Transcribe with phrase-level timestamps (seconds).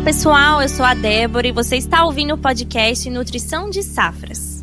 [0.00, 0.62] Olá, pessoal.
[0.62, 4.62] Eu sou a Débora e você está ouvindo o podcast Nutrição de Safras.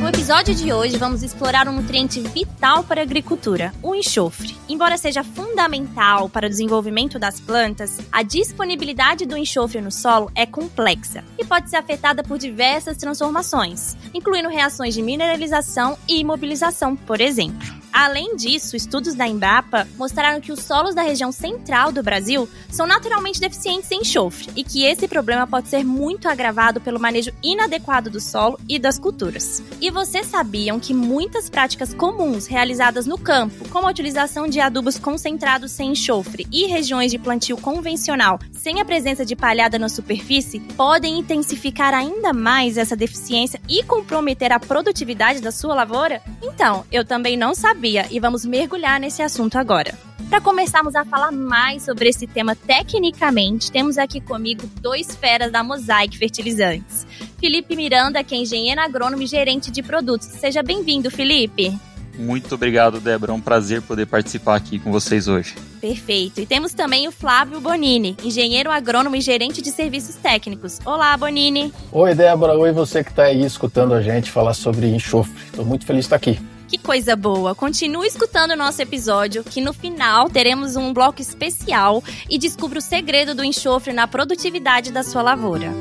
[0.00, 4.56] No episódio de hoje, vamos explorar um nutriente vital para a agricultura, o enxofre.
[4.68, 10.44] Embora seja fundamental para o desenvolvimento das plantas, a disponibilidade do enxofre no solo é
[10.44, 17.20] complexa e pode ser afetada por diversas transformações, incluindo reações de mineralização e imobilização, por
[17.20, 17.85] exemplo.
[17.98, 22.86] Além disso, estudos da Embrapa mostraram que os solos da região central do Brasil são
[22.86, 28.10] naturalmente deficientes em enxofre e que esse problema pode ser muito agravado pelo manejo inadequado
[28.10, 29.62] do solo e das culturas.
[29.80, 34.98] E vocês sabiam que muitas práticas comuns realizadas no campo, como a utilização de adubos
[34.98, 40.60] concentrados sem enxofre e regiões de plantio convencional sem a presença de palhada na superfície,
[40.60, 46.20] podem intensificar ainda mais essa deficiência e comprometer a produtividade da sua lavoura?
[46.42, 49.94] Então, eu também não sabia e vamos mergulhar nesse assunto agora.
[50.28, 55.62] Para começarmos a falar mais sobre esse tema tecnicamente, temos aqui comigo dois feras da
[55.62, 57.06] Mosaic Fertilizantes.
[57.38, 60.26] Felipe Miranda, que é engenheiro agrônomo e gerente de produtos.
[60.26, 61.72] Seja bem-vindo, Felipe.
[62.18, 63.30] Muito obrigado, Débora.
[63.30, 65.54] É um prazer poder participar aqui com vocês hoje.
[65.80, 66.40] Perfeito.
[66.40, 70.80] E temos também o Flávio Bonini, engenheiro agrônomo e gerente de serviços técnicos.
[70.84, 71.72] Olá, Bonini.
[71.92, 72.54] Oi, Débora.
[72.54, 75.34] Oi, você que está aí escutando a gente falar sobre enxofre.
[75.46, 76.40] Estou muito feliz de estar aqui.
[76.68, 77.54] Que coisa boa!
[77.54, 82.82] Continue escutando o nosso episódio, que no final teremos um bloco especial e descubra o
[82.82, 85.72] segredo do enxofre na produtividade da sua lavoura.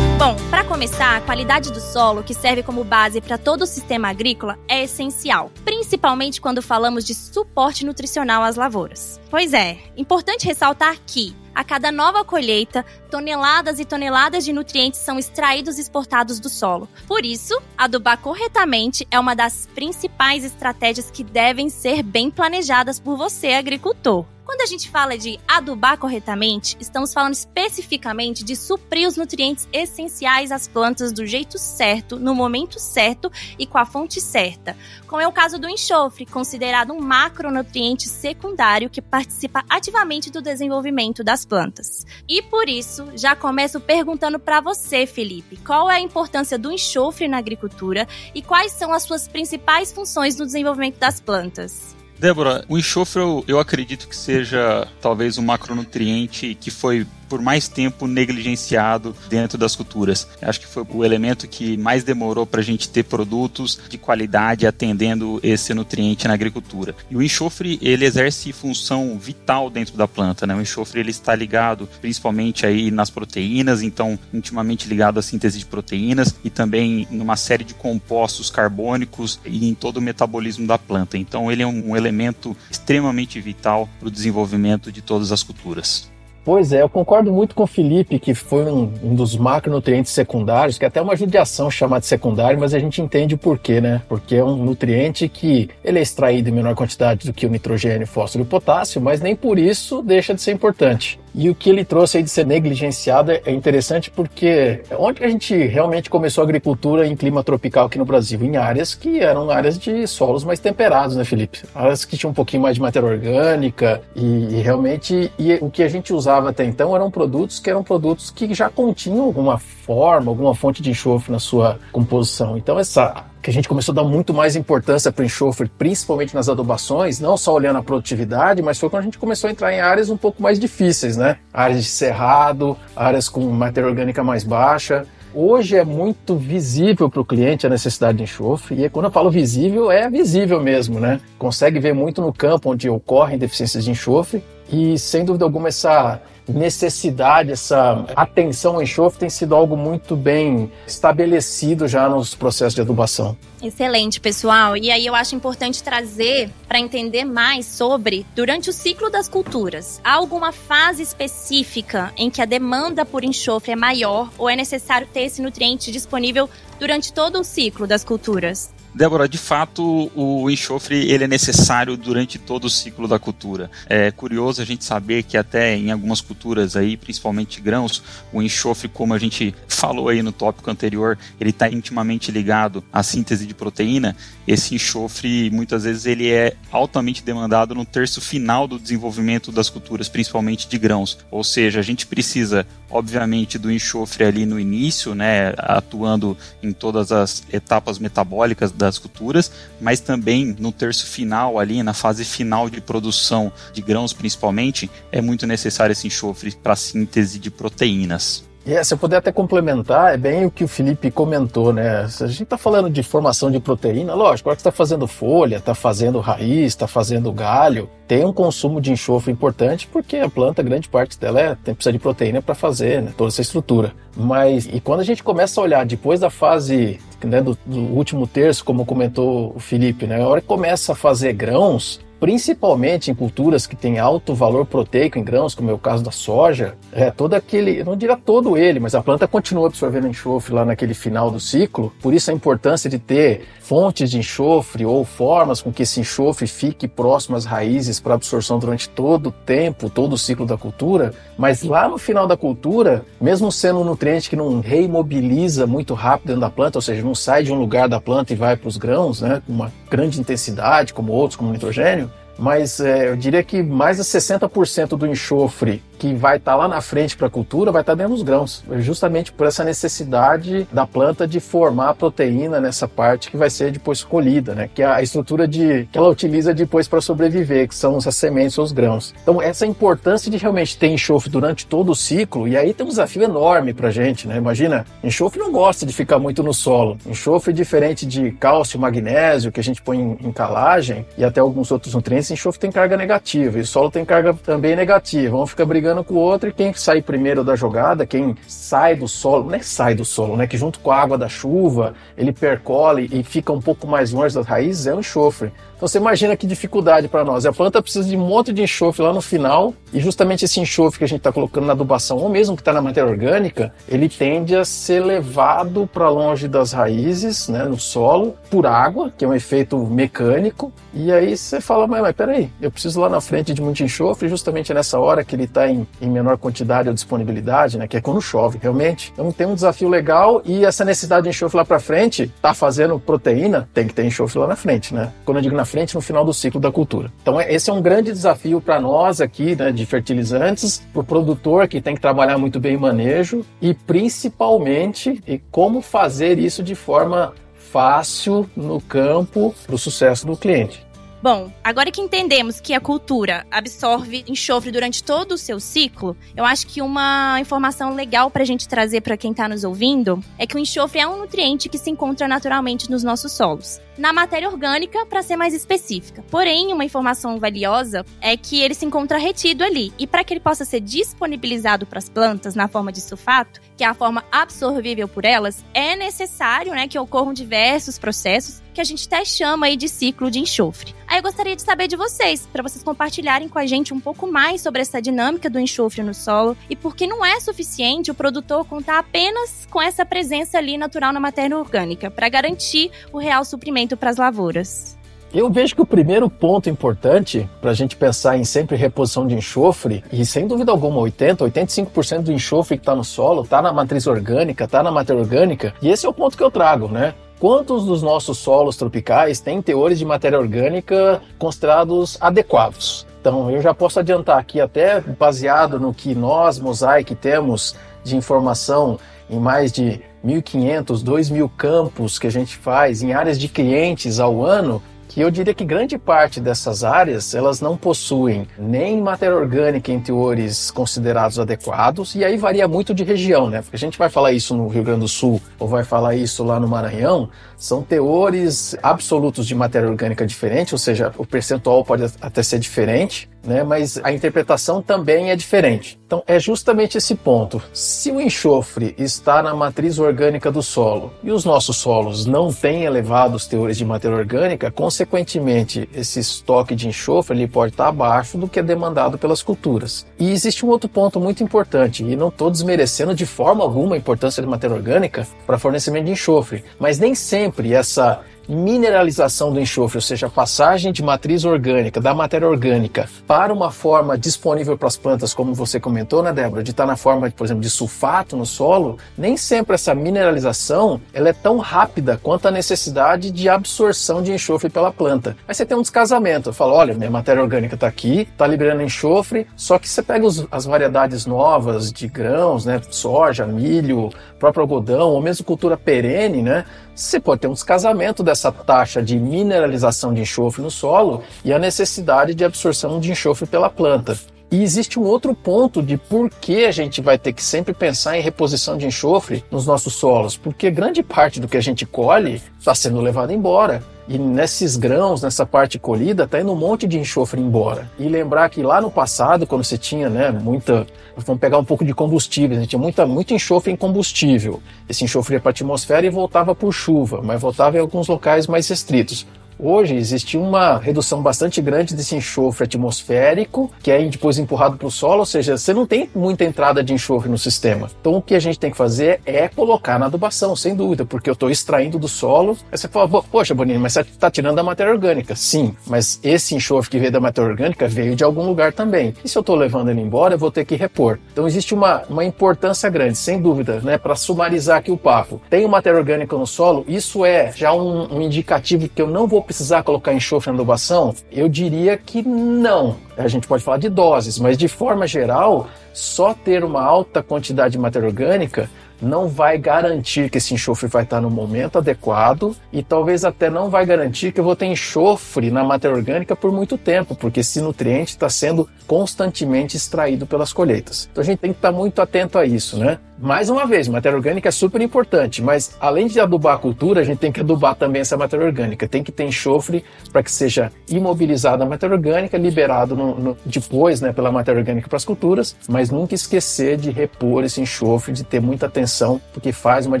[0.18, 4.08] Bom, para começar, a qualidade do solo, que serve como base para todo o sistema
[4.08, 9.20] agrícola, é essencial, principalmente quando falamos de suporte nutricional às lavouras.
[9.30, 15.18] Pois é, importante ressaltar que a cada nova colheita, toneladas e toneladas de nutrientes são
[15.18, 16.88] extraídos e exportados do solo.
[17.06, 23.16] Por isso, adubar corretamente é uma das principais estratégias que devem ser bem planejadas por
[23.16, 24.24] você, agricultor.
[24.52, 30.52] Quando a gente fala de adubar corretamente, estamos falando especificamente de suprir os nutrientes essenciais
[30.52, 34.76] às plantas do jeito certo, no momento certo e com a fonte certa.
[35.06, 41.24] Como é o caso do enxofre, considerado um macronutriente secundário que participa ativamente do desenvolvimento
[41.24, 42.04] das plantas.
[42.28, 47.26] E por isso, já começo perguntando para você, Felipe, qual é a importância do enxofre
[47.26, 52.01] na agricultura e quais são as suas principais funções no desenvolvimento das plantas?
[52.22, 57.66] Débora, o enxofre eu, eu acredito que seja talvez um macronutriente que foi por mais
[57.66, 60.28] tempo negligenciado dentro das culturas.
[60.42, 64.66] Acho que foi o elemento que mais demorou para a gente ter produtos de qualidade
[64.66, 66.94] atendendo esse nutriente na agricultura.
[67.10, 70.46] E o enxofre ele exerce função vital dentro da planta.
[70.46, 70.54] Né?
[70.54, 75.64] O enxofre ele está ligado principalmente aí nas proteínas, então intimamente ligado à síntese de
[75.64, 81.16] proteínas e também numa série de compostos carbônicos e em todo o metabolismo da planta.
[81.16, 86.11] Então ele é um elemento extremamente vital para o desenvolvimento de todas as culturas.
[86.44, 90.76] Pois é, eu concordo muito com o Felipe, que foi um, um, dos macronutrientes secundários,
[90.76, 94.02] que é até uma judiação chamar de secundário, mas a gente entende o porquê, né?
[94.08, 98.08] Porque é um nutriente que ele é extraído em menor quantidade do que o nitrogênio,
[98.08, 101.21] fósforo e potássio, mas nem por isso deixa de ser importante.
[101.34, 105.54] E o que ele trouxe aí de ser negligenciado é interessante porque onde a gente
[105.54, 108.42] realmente começou a agricultura em clima tropical aqui no Brasil?
[108.42, 111.62] Em áreas que eram áreas de solos mais temperados, né, Felipe?
[111.74, 115.82] Áreas que tinham um pouquinho mais de matéria orgânica e, e realmente e o que
[115.82, 120.30] a gente usava até então eram produtos que eram produtos que já continham alguma forma,
[120.30, 122.56] alguma fonte de enxofre na sua composição.
[122.56, 126.34] Então essa que a gente começou a dar muito mais importância para o enxofre, principalmente
[126.34, 129.72] nas adubações, não só olhando a produtividade, mas foi quando a gente começou a entrar
[129.72, 131.38] em áreas um pouco mais difíceis, né?
[131.52, 135.04] Áreas de cerrado, áreas com matéria orgânica mais baixa.
[135.34, 139.30] Hoje é muito visível para o cliente a necessidade de enxofre, e quando eu falo
[139.30, 141.20] visível, é visível mesmo, né?
[141.38, 146.20] Consegue ver muito no campo onde ocorrem deficiências de enxofre, e sem dúvida alguma essa
[146.48, 152.80] necessidade, essa atenção ao enxofre tem sido algo muito bem estabelecido já nos processos de
[152.80, 153.36] adubação.
[153.62, 154.76] Excelente, pessoal.
[154.76, 160.00] E aí eu acho importante trazer para entender mais sobre durante o ciclo das culturas.
[160.02, 165.06] Há alguma fase específica em que a demanda por enxofre é maior ou é necessário
[165.12, 168.72] ter esse nutriente disponível durante todo o ciclo das culturas?
[168.94, 173.70] Débora, de fato, o enxofre ele é necessário durante todo o ciclo da cultura.
[173.86, 178.88] É curioso a gente saber que até em algumas culturas aí, principalmente grãos, o enxofre,
[178.88, 183.54] como a gente falou aí no tópico anterior, ele está intimamente ligado à síntese de
[183.54, 184.14] proteína.
[184.46, 190.08] Esse enxofre, muitas vezes, ele é altamente demandado no terço final do desenvolvimento das culturas,
[190.08, 191.18] principalmente de grãos.
[191.30, 197.10] Ou seja, a gente precisa, obviamente, do enxofre ali no início, né, atuando em todas
[197.10, 199.50] as etapas metabólicas das culturas,
[199.80, 205.20] mas também no terço final ali, na fase final de produção de grãos principalmente, é
[205.20, 208.44] muito necessário esse enxofre para síntese de proteínas.
[208.64, 212.02] É, se eu puder até complementar, é bem o que o Felipe comentou, né?
[212.02, 215.74] A gente está falando de formação de proteína, lógico, agora que está fazendo folha, está
[215.74, 220.88] fazendo raiz, está fazendo galho, tem um consumo de enxofre importante porque a planta, grande
[220.88, 223.92] parte dela é, tem, precisa de proteína para fazer né, toda essa estrutura.
[224.16, 228.26] Mas e quando a gente começa a olhar depois da fase né, do, do último
[228.26, 230.22] terço, como comentou o Felipe, né?
[230.22, 235.18] A hora que começa a fazer grãos, principalmente em culturas que têm alto valor proteico
[235.18, 238.78] em grãos, como é o caso da soja, é todo aquele, não diria todo ele,
[238.78, 242.88] mas a planta continua absorvendo enxofre lá naquele final do ciclo, por isso a importância
[242.88, 247.98] de ter fontes de enxofre ou formas com que esse enxofre fique próximo às raízes
[247.98, 252.28] para absorção durante todo o tempo, todo o ciclo da cultura, mas lá no final
[252.28, 256.82] da cultura, mesmo sendo um nutriente que não reimobiliza muito rápido dentro da planta, ou
[256.82, 259.52] seja, não sai de um lugar da planta e vai para os grãos, né, com
[259.52, 264.96] uma grande intensidade, como outros, como nitrogênio, mas é, eu diria que mais de 60%
[264.96, 267.96] do enxofre que vai estar tá lá na frente para a cultura vai estar tá
[267.96, 273.30] dentro dos grãos, justamente por essa necessidade da planta de formar a proteína nessa parte
[273.30, 274.68] que vai ser depois colhida, né?
[274.74, 278.58] Que é a estrutura de que ela utiliza depois para sobreviver, que são as sementes
[278.58, 279.14] ou os grãos.
[279.22, 282.88] Então essa importância de realmente ter enxofre durante todo o ciclo e aí tem um
[282.88, 284.38] desafio enorme para gente, né?
[284.38, 286.98] Imagina, enxofre não gosta de ficar muito no solo.
[287.06, 291.70] Enxofre diferente de cálcio, magnésio que a gente põe em, em calagem e até alguns
[291.70, 295.30] outros nutrientes, enxofre tem carga negativa e o solo tem carga também negativa.
[295.30, 299.08] Vamos ficar brigando com o outro e quem sai primeiro da jogada, quem sai do
[299.08, 300.46] solo, não é sai do solo, né?
[300.46, 304.34] Que junto com a água da chuva ele percole e fica um pouco mais longe
[304.34, 305.52] das raízes, é o enxofre.
[305.82, 307.44] Então você imagina que dificuldade para nós.
[307.44, 310.98] A planta precisa de um monte de enxofre lá no final, e justamente esse enxofre
[310.98, 314.08] que a gente está colocando na adubação, ou mesmo que está na matéria orgânica, ele
[314.08, 319.28] tende a ser levado para longe das raízes, né, no solo, por água, que é
[319.28, 320.72] um efeito mecânico.
[320.94, 324.28] E aí você fala, mas, mas peraí, eu preciso lá na frente de muito enxofre,
[324.28, 328.00] justamente nessa hora que ele está em, em menor quantidade ou disponibilidade, né, que é
[328.00, 329.12] quando chove, realmente.
[329.12, 332.98] Então tem um desafio legal e essa necessidade de enxofre lá para frente, tá fazendo
[332.98, 335.12] proteína, tem que ter enxofre lá na frente, né?
[335.24, 337.10] Quando eu digo na frente no final do ciclo da cultura.
[337.22, 341.04] Então, é, esse é um grande desafio para nós aqui, né, de fertilizantes, para o
[341.04, 346.62] produtor que tem que trabalhar muito bem o manejo e principalmente e como fazer isso
[346.62, 347.32] de forma
[347.72, 350.86] fácil no campo para o sucesso do cliente.
[351.22, 356.44] Bom, agora que entendemos que a cultura absorve enxofre durante todo o seu ciclo, eu
[356.44, 360.48] acho que uma informação legal para a gente trazer para quem está nos ouvindo é
[360.48, 364.48] que o enxofre é um nutriente que se encontra naturalmente nos nossos solos na matéria
[364.48, 366.24] orgânica, para ser mais específica.
[366.30, 369.92] Porém, uma informação valiosa é que ele se encontra retido ali.
[369.98, 373.84] E para que ele possa ser disponibilizado para as plantas na forma de sulfato, que
[373.84, 378.84] é a forma absorvível por elas, é necessário né, que ocorram diversos processos que a
[378.84, 380.94] gente até chama aí de ciclo de enxofre.
[381.06, 384.26] Aí eu gostaria de saber de vocês, para vocês compartilharem com a gente um pouco
[384.26, 388.14] mais sobre essa dinâmica do enxofre no solo e por que não é suficiente o
[388.14, 393.44] produtor contar apenas com essa presença ali natural na matéria orgânica para garantir o real
[393.44, 394.96] suprimento para as lavouras?
[395.34, 399.34] Eu vejo que o primeiro ponto importante para a gente pensar em sempre reposição de
[399.34, 403.72] enxofre, e sem dúvida alguma, 80, 85% do enxofre que está no solo está na
[403.72, 407.14] matriz orgânica, está na matéria orgânica, e esse é o ponto que eu trago, né?
[407.40, 413.06] Quantos dos nossos solos tropicais têm teores de matéria orgânica considerados adequados?
[413.20, 417.74] Então, eu já posso adiantar aqui, até baseado no que nós, Mosaic, temos
[418.04, 418.98] de informação
[419.30, 424.44] em mais de 1.500, 2.000 campos que a gente faz em áreas de clientes ao
[424.44, 429.92] ano, que eu diria que grande parte dessas áreas elas não possuem nem matéria orgânica
[429.92, 433.60] em teores considerados adequados e aí varia muito de região, né?
[433.60, 436.42] Porque a gente vai falar isso no Rio Grande do Sul ou vai falar isso
[436.42, 437.28] lá no Maranhão,
[437.62, 443.30] são teores absolutos de matéria orgânica diferente, ou seja, o percentual pode até ser diferente,
[443.44, 443.62] né?
[443.62, 445.98] Mas a interpretação também é diferente.
[446.06, 447.62] Então é justamente esse ponto.
[447.72, 452.82] Se o enxofre está na matriz orgânica do solo e os nossos solos não têm
[452.82, 458.48] elevados teores de matéria orgânica, consequentemente esse estoque de enxofre ele pode estar abaixo do
[458.48, 460.04] que é demandado pelas culturas.
[460.18, 463.98] E existe um outro ponto muito importante, e não estou desmerecendo de forma alguma a
[463.98, 469.98] importância de matéria orgânica para fornecimento de enxofre, mas nem sempre essa mineralização do enxofre,
[469.98, 474.88] ou seja, a passagem de matriz orgânica, da matéria orgânica, para uma forma disponível para
[474.88, 478.36] as plantas, como você comentou, né, Débora, de estar na forma, por exemplo, de sulfato
[478.36, 484.22] no solo, nem sempre essa mineralização ela é tão rápida quanto a necessidade de absorção
[484.22, 485.36] de enxofre pela planta.
[485.46, 489.46] Aí você tem um descasamento, fala, olha, minha matéria orgânica está aqui, está liberando enxofre,
[489.56, 495.10] só que você pega os, as variedades novas de grãos, né, soja, milho, próprio algodão,
[495.10, 500.22] ou mesmo cultura perene, né, você pode ter um descasamento dessa taxa de mineralização de
[500.22, 504.18] enxofre no solo e a necessidade de absorção de enxofre pela planta.
[504.52, 508.18] E existe um outro ponto de por que a gente vai ter que sempre pensar
[508.18, 512.42] em reposição de enxofre nos nossos solos, porque grande parte do que a gente colhe
[512.60, 513.82] está sendo levado embora.
[514.06, 517.90] E nesses grãos, nessa parte colhida, está indo um monte de enxofre embora.
[517.98, 520.86] E lembrar que lá no passado, quando você tinha né, muita.
[521.16, 524.60] Vamos pegar um pouco de combustível, a gente tinha muita, muito enxofre em combustível.
[524.86, 528.46] Esse enxofre ia para a atmosfera e voltava por chuva, mas voltava em alguns locais
[528.46, 529.26] mais restritos.
[529.58, 534.90] Hoje existe uma redução bastante grande desse enxofre atmosférico, que é depois empurrado para o
[534.90, 537.90] solo, ou seja, você não tem muita entrada de enxofre no sistema.
[538.00, 541.28] Então o que a gente tem que fazer é colocar na adubação, sem dúvida, porque
[541.28, 542.56] eu estou extraindo do solo.
[542.70, 545.34] Aí você fala, poxa, Bonini, mas você está tirando da matéria orgânica.
[545.34, 549.14] Sim, mas esse enxofre que veio da matéria orgânica veio de algum lugar também.
[549.24, 551.18] E se eu estou levando ele embora, eu vou ter que repor.
[551.32, 555.40] Então existe uma, uma importância grande, sem dúvida, né, para sumarizar aqui o papo.
[555.50, 559.41] Tem matéria orgânica no solo, isso é já um, um indicativo que eu não vou
[559.42, 561.14] precisar colocar enxofre na adubação?
[561.30, 562.96] Eu diria que não.
[563.16, 567.72] A gente pode falar de doses, mas de forma geral, só ter uma alta quantidade
[567.72, 568.70] de matéria orgânica
[569.02, 573.68] não vai garantir que esse enxofre vai estar no momento adequado e talvez até não
[573.68, 577.60] vai garantir que eu vou ter enxofre na matéria orgânica por muito tempo, porque esse
[577.60, 581.08] nutriente está sendo constantemente extraído pelas colheitas.
[581.10, 582.98] Então a gente tem que estar muito atento a isso, né?
[583.22, 587.04] Mais uma vez, matéria orgânica é super importante, mas além de adubar a cultura, a
[587.04, 588.88] gente tem que adubar também essa matéria orgânica.
[588.88, 594.00] Tem que ter enxofre para que seja imobilizada a matéria orgânica, liberado no, no, depois
[594.00, 598.24] né, pela matéria orgânica para as culturas, mas nunca esquecer de repor esse enxofre, de
[598.24, 600.00] ter muita atenção, porque faz uma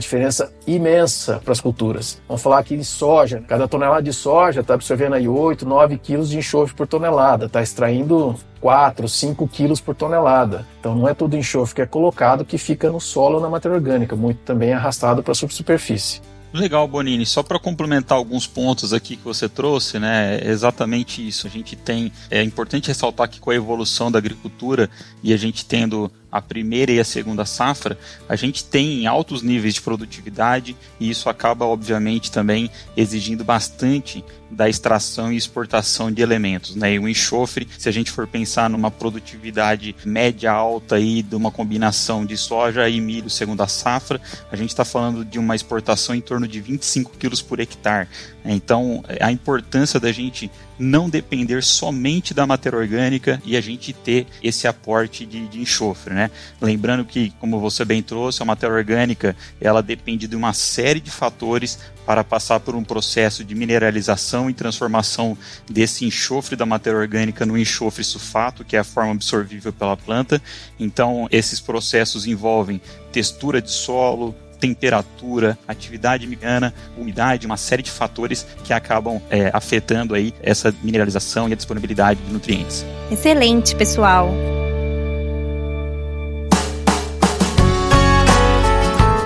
[0.00, 2.20] diferença imensa para as culturas.
[2.26, 3.40] Vamos falar aqui de soja.
[3.46, 7.62] Cada tonelada de soja está absorvendo aí 8, 9 quilos de enxofre por tonelada, está
[7.62, 10.64] extraindo 4, 5 quilos por tonelada.
[10.78, 14.14] Então não é todo enxofre que é colocado que fica no solo na matéria orgânica,
[14.14, 16.22] muito também é arrastado para a subsuperfície.
[16.52, 17.24] Legal, Bonini.
[17.24, 20.36] Só para complementar alguns pontos aqui que você trouxe, né?
[20.36, 21.46] É exatamente isso.
[21.46, 22.12] A gente tem.
[22.30, 24.90] É importante ressaltar que com a evolução da agricultura
[25.22, 29.74] e a gente tendo a primeira e a segunda safra, a gente tem altos níveis
[29.74, 36.74] de produtividade e isso acaba, obviamente, também exigindo bastante da extração e exportação de elementos.
[36.74, 36.94] Né?
[36.94, 41.50] E o enxofre, se a gente for pensar numa produtividade média alta aí de uma
[41.50, 44.20] combinação de soja e milho segunda safra,
[44.50, 48.08] a gente está falando de uma exportação em torno de 25 quilos por hectare.
[48.44, 50.50] Então, a importância da gente
[50.82, 56.12] não depender somente da matéria orgânica e a gente ter esse aporte de, de, enxofre,
[56.12, 56.30] né?
[56.60, 61.10] Lembrando que, como você bem trouxe, a matéria orgânica ela depende de uma série de
[61.10, 65.38] fatores para passar por um processo de mineralização e transformação
[65.70, 70.42] desse enxofre da matéria orgânica no enxofre sulfato, que é a forma absorvível pela planta.
[70.80, 72.80] Então, esses processos envolvem
[73.12, 80.14] textura de solo, temperatura, atividade mecânica, umidade, uma série de fatores que acabam é, afetando
[80.14, 82.86] aí essa mineralização e a disponibilidade de nutrientes.
[83.10, 84.32] Excelente, pessoal.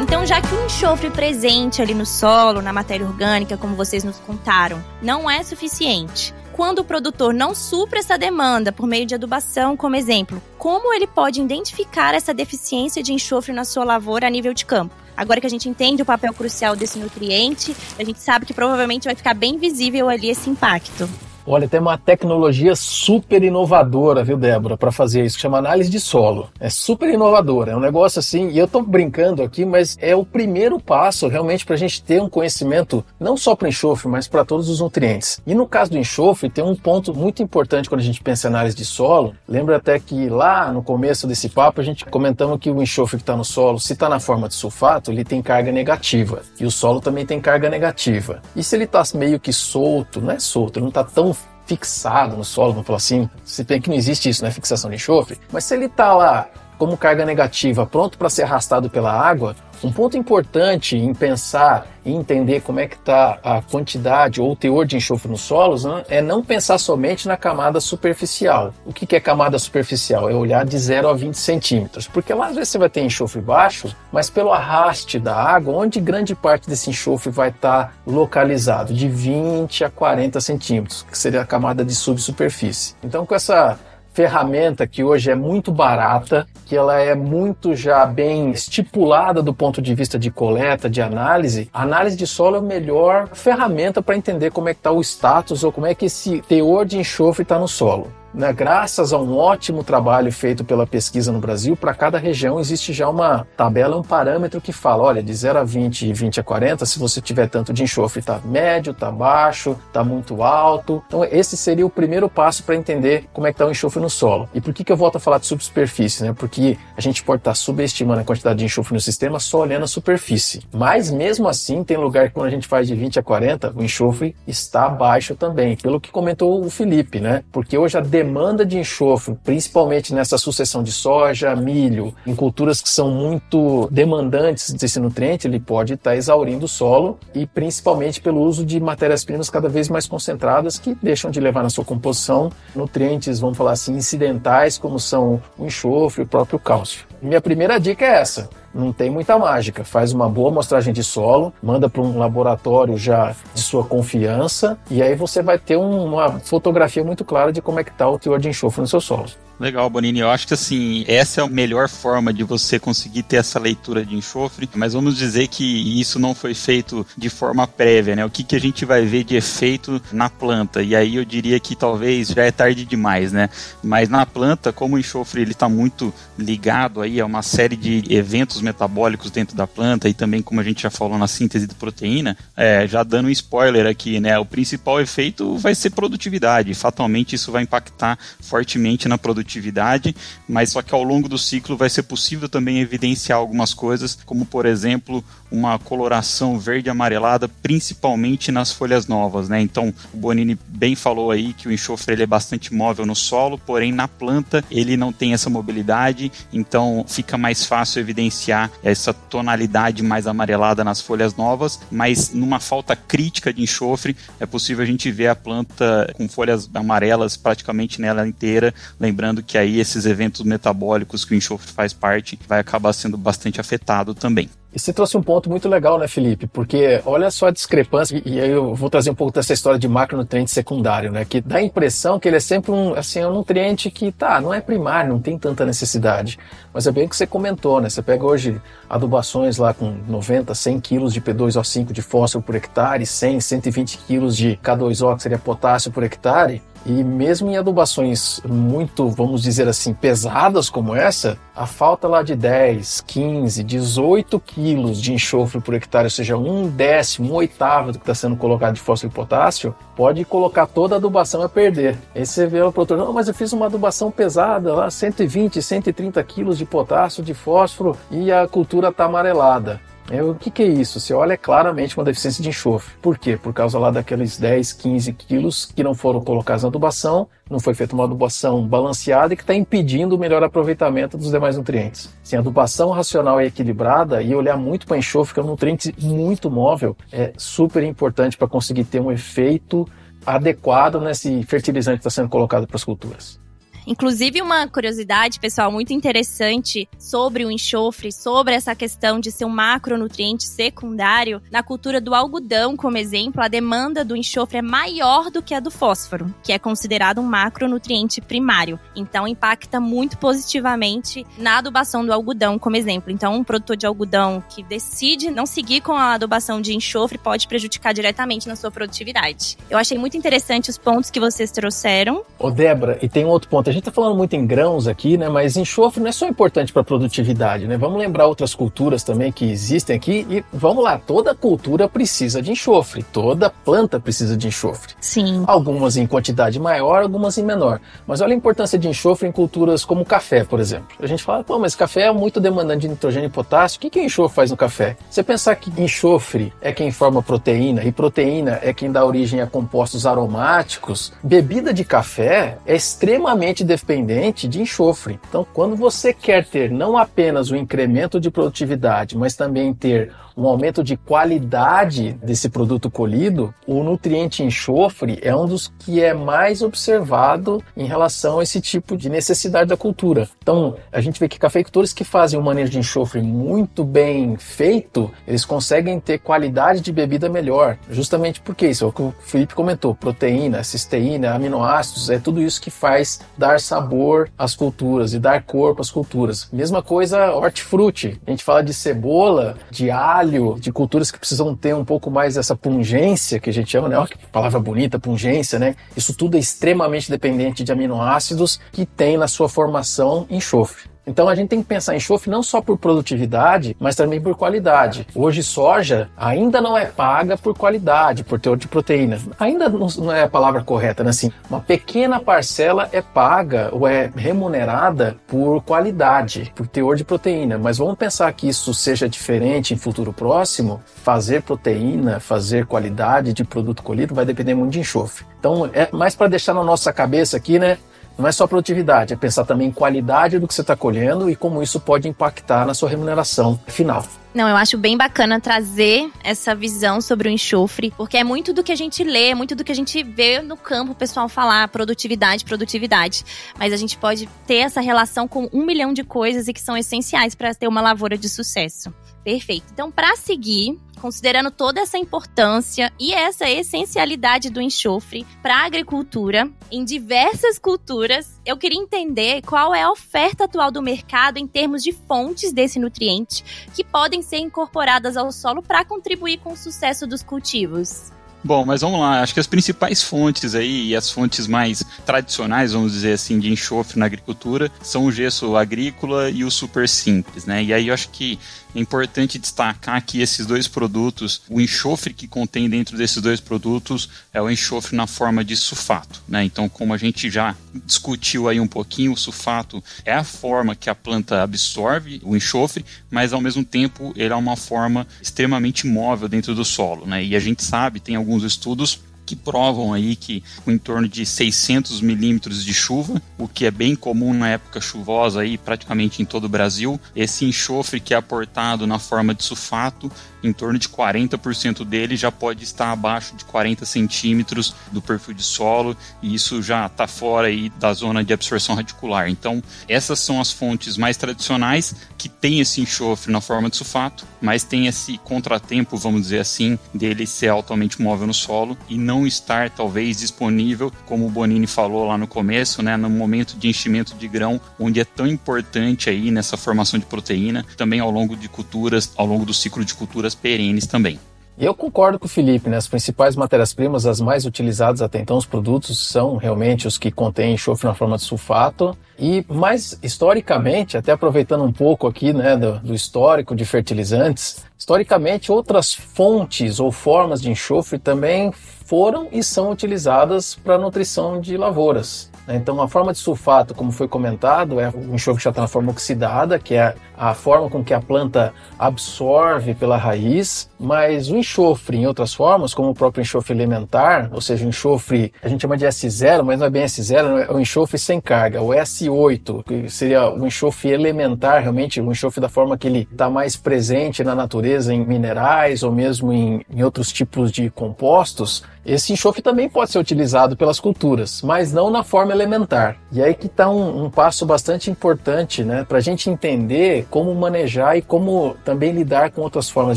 [0.00, 4.16] Então, já que o enxofre presente ali no solo, na matéria orgânica, como vocês nos
[4.18, 9.76] contaram, não é suficiente, quando o produtor não supra essa demanda por meio de adubação,
[9.76, 14.54] como exemplo, como ele pode identificar essa deficiência de enxofre na sua lavoura a nível
[14.54, 15.05] de campo?
[15.16, 19.04] Agora que a gente entende o papel crucial desse nutriente, a gente sabe que provavelmente
[19.04, 21.08] vai ficar bem visível ali esse impacto.
[21.48, 26.00] Olha, tem uma tecnologia super inovadora, viu, Débora, para fazer isso, que chama análise de
[26.00, 26.50] solo.
[26.58, 30.24] É super inovadora, é um negócio assim, e eu estou brincando aqui, mas é o
[30.24, 34.44] primeiro passo realmente para a gente ter um conhecimento não só para enxofre, mas para
[34.44, 35.40] todos os nutrientes.
[35.46, 38.50] E no caso do enxofre, tem um ponto muito importante quando a gente pensa em
[38.50, 39.32] análise de solo.
[39.46, 43.22] Lembra até que lá no começo desse papo a gente comentamos que o enxofre que
[43.22, 46.42] está no solo, se está na forma de sulfato, ele tem carga negativa.
[46.58, 48.42] E o solo também tem carga negativa.
[48.56, 51.35] E se ele está meio que solto, não é solto, ele não está tão
[51.66, 54.96] fixado no solo, vamos falar assim, se bem que não existe isso, né, fixação de
[54.96, 59.56] enxofre, mas se ele está lá como carga negativa, pronto para ser arrastado pela água,
[59.82, 64.56] um ponto importante em pensar e entender como é que está a quantidade ou o
[64.56, 68.72] teor de enxofre nos solos né, é não pensar somente na camada superficial.
[68.84, 70.30] O que, que é camada superficial?
[70.30, 73.40] É olhar de 0 a 20 centímetros, porque lá às vezes você vai ter enxofre
[73.40, 78.94] baixo, mas pelo arraste da água, onde grande parte desse enxofre vai estar tá localizado,
[78.94, 82.94] de 20 a 40 centímetros, que seria a camada de subsuperfície.
[83.02, 83.78] Então com essa
[84.16, 89.82] ferramenta que hoje é muito barata, que ela é muito já bem estipulada do ponto
[89.82, 91.68] de vista de coleta, de análise.
[91.70, 95.02] A análise de solo é a melhor ferramenta para entender como é que está o
[95.02, 99.18] status ou como é que esse teor de enxofre está no solo né, graças a
[99.18, 103.96] um ótimo trabalho feito pela pesquisa no Brasil, para cada região existe já uma tabela,
[103.96, 107.20] um parâmetro que fala, olha, de 0 a 20 e 20 a 40, se você
[107.20, 111.02] tiver tanto de enxofre, está médio, está baixo, está muito alto.
[111.06, 114.10] Então esse seria o primeiro passo para entender como é que está o enxofre no
[114.10, 114.48] solo.
[114.52, 116.24] E por que, que eu volto a falar de subsuperfície?
[116.24, 116.34] Né?
[116.36, 119.84] Porque a gente pode estar tá subestimando a quantidade de enxofre no sistema só olhando
[119.84, 120.62] a superfície.
[120.72, 123.82] Mas mesmo assim, tem lugar que quando a gente faz de 20 a 40, o
[123.82, 127.42] enxofre está baixo também, pelo que comentou o Felipe, né?
[127.50, 132.82] Porque hoje a demanda demanda de enxofre, principalmente nessa sucessão de soja, milho, em culturas
[132.82, 138.40] que são muito demandantes desse nutriente, ele pode estar exaurindo o solo e principalmente pelo
[138.40, 143.38] uso de matérias-primas cada vez mais concentradas que deixam de levar na sua composição nutrientes,
[143.38, 147.06] vamos falar assim, incidentais, como são o enxofre e o próprio cálcio.
[147.22, 149.84] Minha primeira dica é essa não tem muita mágica.
[149.84, 155.02] Faz uma boa amostragem de solo, manda para um laboratório já de sua confiança e
[155.02, 158.38] aí você vai ter uma fotografia muito clara de como é que está o teor
[158.38, 159.26] de enxofre no seu solo.
[159.58, 160.20] Legal, Bonini.
[160.20, 164.04] Eu acho que assim, essa é a melhor forma de você conseguir ter essa leitura
[164.04, 168.24] de enxofre, mas vamos dizer que isso não foi feito de forma prévia, né?
[168.24, 170.82] O que, que a gente vai ver de efeito na planta?
[170.82, 173.48] E aí eu diria que talvez já é tarde demais, né?
[173.82, 178.04] Mas na planta, como o enxofre ele está muito ligado aí a uma série de
[178.10, 181.74] eventos metabólicos dentro da planta e também, como a gente já falou na síntese de
[181.74, 184.38] proteína, é, já dando um spoiler aqui, né?
[184.38, 186.74] O principal efeito vai ser produtividade.
[186.74, 190.14] Fatalmente isso vai impactar fortemente na produtividade
[190.48, 194.44] mas só que ao longo do ciclo vai ser possível também evidenciar algumas coisas, como
[194.44, 199.60] por exemplo uma coloração verde amarelada, principalmente nas folhas novas, né?
[199.60, 203.58] Então o Bonini bem falou aí que o enxofre ele é bastante móvel no solo,
[203.58, 210.02] porém na planta ele não tem essa mobilidade, então fica mais fácil evidenciar essa tonalidade
[210.02, 215.10] mais amarelada nas folhas novas, mas numa falta crítica de enxofre é possível a gente
[215.10, 221.24] ver a planta com folhas amarelas praticamente nela inteira, lembrando que aí esses eventos metabólicos
[221.24, 224.48] que o enxofre faz parte vai acabar sendo bastante afetado também.
[224.76, 226.46] E você trouxe um ponto muito legal, né, Felipe?
[226.46, 229.88] Porque olha só a discrepância, e aí eu vou trazer um pouco dessa história de
[229.88, 231.24] macronutriente secundário, né?
[231.24, 234.52] Que dá a impressão que ele é sempre um, assim, um nutriente que, tá, não
[234.52, 236.38] é primário, não tem tanta necessidade.
[236.74, 237.88] Mas é bem o que você comentou, né?
[237.88, 243.06] Você pega hoje adubações lá com 90, 100 quilos de P2O5 de fósforo por hectare,
[243.06, 249.08] 100, 120 quilos de K2O, que seria potássio por hectare, e mesmo em adubações muito,
[249.08, 255.12] vamos dizer assim, pesadas como essa, a falta lá de 10, 15, 18 quilos de
[255.12, 258.80] enxofre por hectare, ou seja, um décimo, um oitavo do que está sendo colocado de
[258.80, 261.98] fósforo e potássio, pode colocar toda a adubação a perder.
[262.14, 266.22] Aí você vê o produtor, não, mas eu fiz uma adubação pesada lá, 120, 130
[266.22, 269.80] quilos de potássio, de fósforo e a cultura está amarelada.
[270.10, 271.00] É, o que, que, é isso?
[271.00, 272.94] Você olha claramente uma deficiência de enxofre.
[273.02, 273.36] Por quê?
[273.36, 277.74] Por causa lá daqueles 10, 15 quilos que não foram colocados na adubação, não foi
[277.74, 282.08] feita uma adubação balanceada e que está impedindo o melhor aproveitamento dos demais nutrientes.
[282.22, 285.94] Se a adubação racional é equilibrada e olhar muito para enxofre, que é um nutriente
[286.00, 289.88] muito móvel, é super importante para conseguir ter um efeito
[290.24, 293.45] adequado nesse fertilizante que está sendo colocado para as culturas.
[293.86, 299.48] Inclusive, uma curiosidade, pessoal, muito interessante sobre o enxofre, sobre essa questão de ser um
[299.48, 301.40] macronutriente secundário.
[301.52, 305.60] Na cultura do algodão, como exemplo, a demanda do enxofre é maior do que a
[305.60, 308.80] do fósforo, que é considerado um macronutriente primário.
[308.96, 313.12] Então, impacta muito positivamente na adubação do algodão, como exemplo.
[313.12, 317.46] Então, um produtor de algodão que decide não seguir com a adubação de enxofre pode
[317.46, 319.56] prejudicar diretamente na sua produtividade.
[319.70, 322.24] Eu achei muito interessante os pontos que vocês trouxeram.
[322.36, 325.28] Ô, Débora, e tem um outro ponto gente está falando muito em grãos aqui, né?
[325.28, 327.76] Mas enxofre não é só importante para a produtividade, né?
[327.76, 332.50] Vamos lembrar outras culturas também que existem aqui e vamos lá, toda cultura precisa de
[332.50, 334.94] enxofre, toda planta precisa de enxofre.
[335.00, 335.44] Sim.
[335.46, 337.80] Algumas em quantidade maior, algumas em menor.
[338.06, 340.96] Mas olha a importância de enxofre em culturas como o café, por exemplo.
[340.98, 343.76] A gente fala, pô, mas café é muito demandante de nitrogênio e potássio.
[343.76, 344.96] O que, que o enxofre faz no café?
[345.10, 349.46] Você pensar que enxofre é quem forma proteína e proteína é quem dá origem a
[349.46, 355.18] compostos aromáticos, bebida de café é extremamente dependente de enxofre.
[355.28, 360.46] Então, quando você quer ter não apenas o incremento de produtividade, mas também ter um
[360.46, 366.62] aumento de qualidade desse produto colhido, o nutriente enxofre é um dos que é mais
[366.62, 370.28] observado em relação a esse tipo de necessidade da cultura.
[370.42, 375.10] Então, a gente vê que cafeicultores que fazem o manejo de enxofre muito bem feito,
[375.26, 379.54] eles conseguem ter qualidade de bebida melhor, justamente porque isso é o que o Felipe
[379.54, 385.42] comentou, proteína, cisteína, aminoácidos, é tudo isso que faz dar sabor às culturas e dar
[385.44, 386.48] corpo às culturas.
[386.52, 388.20] Mesma coisa hortifruti.
[388.26, 392.10] A gente fala de cebola, de alho, alho, de culturas que precisam ter um pouco
[392.10, 393.96] mais dessa pungência, que a gente chama, né?
[393.96, 395.76] Olha que palavra bonita, pungência, né?
[395.96, 400.95] Isso tudo é extremamente dependente de aminoácidos que tem na sua formação enxofre.
[401.06, 404.36] Então a gente tem que pensar em enxofre não só por produtividade, mas também por
[404.36, 405.06] qualidade.
[405.14, 409.18] Hoje soja ainda não é paga por qualidade, por teor de proteína.
[409.38, 411.10] Ainda não é a palavra correta, né?
[411.10, 417.58] Assim, uma pequena parcela é paga ou é remunerada por qualidade, por teor de proteína.
[417.58, 420.80] Mas vamos pensar que isso seja diferente em futuro próximo.
[420.86, 425.24] Fazer proteína, fazer qualidade de produto colhido vai depender muito de enxofre.
[425.38, 427.78] Então é mais para deixar na nossa cabeça aqui, né?
[428.18, 431.36] Não é só produtividade, é pensar também em qualidade do que você está colhendo e
[431.36, 434.04] como isso pode impactar na sua remuneração final.
[434.36, 438.62] Não, eu acho bem bacana trazer essa visão sobre o enxofre, porque é muito do
[438.62, 441.66] que a gente lê, muito do que a gente vê no campo o pessoal falar
[441.68, 443.24] produtividade, produtividade.
[443.58, 446.76] Mas a gente pode ter essa relação com um milhão de coisas e que são
[446.76, 448.92] essenciais para ter uma lavoura de sucesso.
[449.24, 449.64] Perfeito.
[449.72, 456.50] Então, para seguir, considerando toda essa importância e essa essencialidade do enxofre para a agricultura
[456.70, 461.82] em diversas culturas, eu queria entender qual é a oferta atual do mercado em termos
[461.82, 467.06] de fontes desse nutriente que podem ser incorporadas ao solo para contribuir com o sucesso
[467.06, 468.12] dos cultivos.
[468.46, 469.22] Bom, mas vamos lá.
[469.22, 473.50] Acho que as principais fontes aí, e as fontes mais tradicionais, vamos dizer assim, de
[473.50, 477.64] enxofre na agricultura, são o gesso agrícola e o super simples, né?
[477.64, 478.38] E aí eu acho que
[478.76, 484.08] é importante destacar que esses dois produtos, o enxofre que contém dentro desses dois produtos
[484.32, 486.22] é o enxofre na forma de sulfato.
[486.28, 486.44] Né?
[486.44, 487.54] Então, como a gente já
[487.86, 492.84] discutiu aí um pouquinho, o sulfato é a forma que a planta absorve o enxofre,
[493.10, 497.06] mas ao mesmo tempo ele é uma forma extremamente móvel dentro do solo.
[497.06, 497.24] Né?
[497.24, 502.00] E a gente sabe, tem alguns estudos que provam aí que em torno de 600
[502.00, 506.44] milímetros de chuva, o que é bem comum na época chuvosa aí praticamente em todo
[506.44, 510.10] o Brasil, esse enxofre que é aportado na forma de sulfato
[510.46, 515.42] em torno de 40% dele já pode estar abaixo de 40 centímetros do perfil de
[515.42, 519.28] solo, e isso já está fora aí da zona de absorção radicular.
[519.28, 524.24] Então, essas são as fontes mais tradicionais que tem esse enxofre na forma de sulfato,
[524.40, 529.15] mas tem esse contratempo, vamos dizer assim, dele ser altamente móvel no solo e não
[529.24, 534.16] estar talvez disponível, como o Bonini falou lá no começo, né, no momento de enchimento
[534.16, 538.48] de grão, onde é tão importante aí nessa formação de proteína, também ao longo de
[538.48, 541.20] culturas, ao longo do ciclo de culturas perenes também.
[541.58, 542.76] Eu concordo com o Felipe, né?
[542.76, 547.54] As principais matérias-primas, as mais utilizadas até então, os produtos são realmente os que contêm
[547.54, 548.96] enxofre na forma de sulfato.
[549.18, 555.50] E mais historicamente, até aproveitando um pouco aqui, né, do, do histórico de fertilizantes, historicamente
[555.50, 562.30] outras fontes ou formas de enxofre também foram e são utilizadas para nutrição de lavouras.
[562.46, 562.56] Né?
[562.56, 565.68] Então, a forma de sulfato, como foi comentado, é o enxofre que já está na
[565.68, 571.36] forma oxidada, que é a forma com que a planta absorve pela raiz, mas o
[571.36, 575.62] enxofre, em outras formas, como o próprio enxofre elementar, ou seja, o enxofre, a gente
[575.62, 579.64] chama de S0, mas não é bem S0, é o enxofre sem carga, o S8,
[579.64, 584.22] que seria o enxofre elementar, realmente, o enxofre da forma que ele está mais presente
[584.22, 589.68] na natureza, em minerais ou mesmo em, em outros tipos de compostos, esse enxofre também
[589.68, 592.96] pode ser utilizado pelas culturas, mas não na forma elementar.
[593.10, 597.34] E aí que está um, um, passo bastante importante né, para a gente entender como
[597.34, 599.96] manejar e como também lidar com outras formas